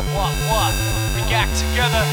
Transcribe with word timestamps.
what, 0.00 0.14
what, 0.14 0.32
what? 0.48 0.72
React 1.14 1.56
together. 1.58 2.04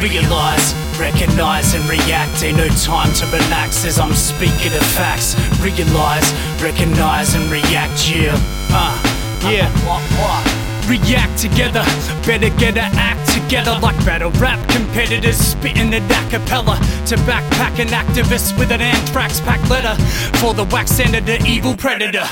Realize, 0.00 0.74
recognize, 0.98 1.74
and 1.74 1.88
react. 1.88 2.42
Ain't 2.44 2.58
no 2.58 2.68
time 2.68 3.12
to 3.14 3.26
relax 3.26 3.84
as 3.84 3.98
I'm 3.98 4.12
speaking 4.12 4.72
of 4.72 4.84
facts. 4.94 5.34
Realize, 5.60 6.32
recognize, 6.62 7.34
and 7.34 7.50
react. 7.50 8.08
Yeah, 8.08 8.34
uh, 8.70 8.94
uh 9.42 9.50
yeah. 9.50 9.68
What, 9.84 10.02
what? 10.20 10.68
React 10.88 11.38
together, 11.38 11.84
better 12.24 12.48
get 12.58 12.76
a 12.76 12.88
act 12.94 13.28
together 13.30 13.78
like 13.82 13.96
battle 14.06 14.30
rap 14.32 14.58
competitors 14.68 15.36
spitting 15.36 15.92
it 15.92 16.02
a 16.02 16.30
cappella 16.30 16.76
to 17.06 17.16
backpacking 17.26 17.88
activist 17.88 18.58
with 18.58 18.70
an 18.70 18.80
anthrax 18.80 19.40
pack 19.40 19.60
letter 19.68 19.94
for 20.38 20.54
the 20.54 20.64
wax 20.64 20.92
senator, 20.92 21.36
evil 21.44 21.76
predator. 21.76 22.26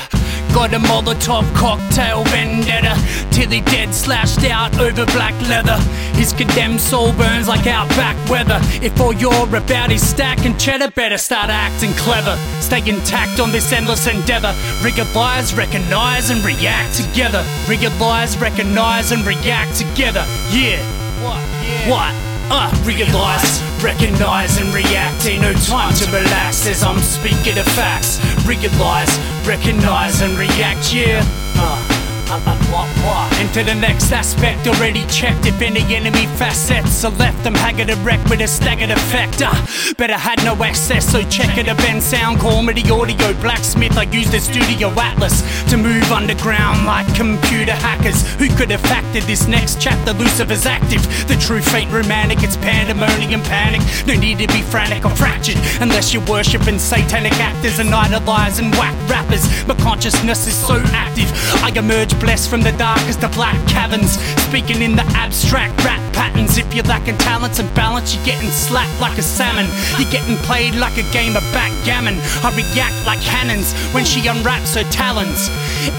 Got 0.56 0.72
a 0.72 0.78
Molotov 0.78 1.44
cocktail 1.54 2.24
vendetta 2.24 2.96
till 3.30 3.50
he 3.50 3.60
dead 3.60 3.94
slashed 3.94 4.42
out 4.44 4.74
over 4.80 5.04
black 5.12 5.34
leather. 5.50 5.76
His 6.16 6.32
condemned 6.32 6.80
soul 6.80 7.12
burns 7.12 7.46
like 7.46 7.66
outback 7.66 8.16
weather. 8.30 8.58
If 8.82 8.98
all 8.98 9.12
you're 9.12 9.54
about 9.54 9.92
is 9.92 10.00
stack 10.00 10.46
and 10.46 10.58
cheddar, 10.58 10.90
better 10.92 11.18
start 11.18 11.50
acting 11.50 11.92
clever. 11.92 12.38
Stay 12.62 12.78
intact 12.88 13.38
on 13.38 13.52
this 13.52 13.70
endless 13.70 14.06
endeavor. 14.06 14.54
Realize, 14.82 15.54
recognize, 15.54 16.30
and 16.30 16.42
react 16.42 16.94
together. 16.96 17.44
Realize, 17.68 18.38
recognize, 18.38 19.12
and 19.12 19.26
react 19.26 19.76
together. 19.76 20.24
Yeah. 20.48 20.80
What? 21.22 21.42
Yeah. 21.68 21.90
What? 21.90 22.35
Uh, 22.48 22.70
realize, 22.84 23.62
recognize, 23.82 24.58
and 24.58 24.72
react. 24.72 25.26
Ain't 25.26 25.42
no 25.42 25.52
time 25.52 25.94
to 25.94 26.06
relax 26.06 26.66
as 26.66 26.82
I'm 26.82 26.98
speaking 27.00 27.58
of 27.58 27.66
facts. 27.66 28.20
Realize, 28.46 29.18
recognize, 29.46 30.20
and 30.22 30.38
react. 30.38 30.94
Yeah. 30.94 31.22
Uh. 31.56 31.96
Uh, 32.28 32.42
uh, 32.44 32.56
what, 32.74 32.88
what? 33.06 33.35
Into 33.40 33.62
the 33.62 33.74
next 33.74 34.12
aspect, 34.12 34.66
already 34.66 35.04
checked 35.08 35.44
if 35.44 35.60
any 35.60 35.82
enemy 35.94 36.26
facets 36.38 37.04
are 37.04 37.12
left. 37.12 37.46
I'm 37.46 37.54
haggard 37.54 37.90
and 37.90 38.02
wrecked 38.04 38.30
with 38.30 38.40
a 38.40 38.48
staggered 38.48 38.90
effect. 38.90 39.42
Uh, 39.42 39.52
better 39.98 40.14
had 40.16 40.42
no 40.42 40.54
access, 40.64 41.10
so 41.12 41.22
check 41.28 41.58
it. 41.58 41.68
A 41.68 41.74
Ben 41.74 42.00
sound, 42.00 42.40
call 42.40 42.62
me 42.62 42.72
the 42.72 42.90
audio 42.90 43.34
blacksmith. 43.42 43.98
I 43.98 44.04
use 44.04 44.30
the 44.30 44.40
studio 44.40 44.88
atlas 44.98 45.42
to 45.68 45.76
move 45.76 46.10
underground 46.10 46.86
like 46.86 47.06
computer 47.14 47.72
hackers. 47.72 48.22
Who 48.36 48.48
could 48.56 48.70
have 48.70 48.80
factored 48.82 49.26
this 49.26 49.46
next 49.46 49.82
chapter? 49.82 50.14
Lucifer's 50.14 50.64
active. 50.64 51.02
The 51.28 51.36
true 51.36 51.60
fate 51.60 51.90
romantic, 51.90 52.42
it's 52.42 52.56
pandemonium 52.56 53.42
panic. 53.42 53.82
No 54.06 54.14
need 54.14 54.38
to 54.38 54.48
be 54.48 54.62
frantic 54.62 55.04
or 55.04 55.10
fractured 55.10 55.58
unless 55.80 56.14
you're 56.14 56.24
worshipping 56.24 56.78
satanic 56.78 57.34
actors 57.34 57.80
and 57.80 57.90
idolizing 57.94 58.70
whack 58.72 58.96
rappers. 59.10 59.44
My 59.66 59.74
consciousness 59.74 60.46
is 60.46 60.54
so 60.54 60.80
active, 60.92 61.30
I 61.62 61.70
emerge 61.76 62.18
blessed 62.18 62.48
from 62.48 62.62
the 62.62 62.72
darkest 62.72 63.25
black 63.28 63.56
caverns. 63.68 64.18
Speaking 64.46 64.82
in 64.82 64.96
the 64.96 65.04
abstract 65.14 65.84
rap 65.84 66.00
patterns. 66.12 66.58
If 66.58 66.72
you're 66.74 66.84
lacking 66.84 67.18
talents 67.18 67.58
and 67.58 67.72
balance, 67.74 68.14
you're 68.14 68.24
getting 68.24 68.50
slapped 68.50 69.00
like 69.00 69.18
a 69.18 69.22
salmon. 69.22 69.66
You're 69.98 70.10
getting 70.10 70.36
played 70.48 70.74
like 70.74 70.96
a 70.98 71.06
game 71.12 71.36
of 71.36 71.42
backgammon. 71.52 72.16
I 72.42 72.50
react 72.56 73.06
like 73.06 73.20
cannons 73.20 73.72
when 73.92 74.04
she 74.04 74.26
unwraps 74.26 74.74
her 74.74 74.84
talons. 74.90 75.48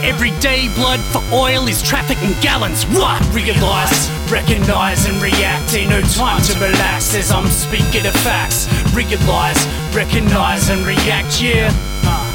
Everyday 0.03 0.73
blood 0.75 0.99
for 0.99 1.21
oil 1.33 1.67
is 1.67 1.81
trafficking 1.81 2.33
gallons. 2.41 2.83
What? 2.97 3.21
Realize, 3.33 4.09
recognize, 4.31 5.05
and 5.07 5.21
react. 5.21 5.73
Ain't 5.73 5.89
no 5.89 6.01
time 6.01 6.41
to 6.43 6.53
relax 6.59 7.15
as 7.15 7.31
I'm 7.31 7.47
speaking 7.47 8.05
of 8.05 8.13
facts. 8.25 8.67
Realize, 8.93 9.61
recognize, 9.93 10.69
and 10.69 10.85
react. 10.85 11.41
Yeah. 11.41 11.71
Uh, 12.03 12.27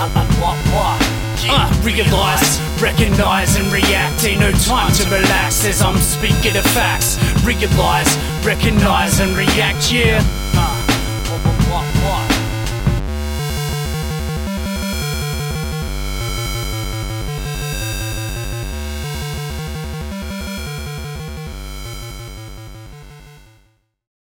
uh, 0.00 0.10
uh, 0.14 0.26
what? 0.42 0.58
What? 0.74 1.18
Uh, 1.50 1.70
realize, 1.82 2.58
recognize, 2.80 3.56
and 3.56 3.72
react. 3.72 4.24
Ain't 4.24 4.40
no 4.40 4.52
time 4.52 4.92
to 4.92 5.04
relax 5.10 5.64
as 5.66 5.82
I'm 5.82 5.98
speaking 5.98 6.56
of 6.56 6.64
facts. 6.64 7.18
Realize, 7.44 8.16
recognize, 8.44 9.20
and 9.20 9.36
react. 9.36 9.92
Yeah. 9.92 10.77